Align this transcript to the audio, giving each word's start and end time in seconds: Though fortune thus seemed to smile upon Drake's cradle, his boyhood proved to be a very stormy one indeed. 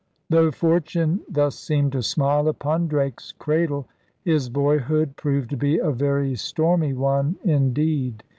Though 0.31 0.49
fortune 0.49 1.21
thus 1.29 1.55
seemed 1.55 1.91
to 1.91 2.01
smile 2.01 2.47
upon 2.47 2.87
Drake's 2.87 3.33
cradle, 3.33 3.87
his 4.25 4.49
boyhood 4.49 5.15
proved 5.15 5.51
to 5.51 5.57
be 5.57 5.77
a 5.77 5.91
very 5.91 6.33
stormy 6.33 6.95
one 6.95 7.35
indeed. 7.43 8.23